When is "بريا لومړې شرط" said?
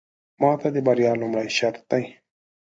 0.87-1.81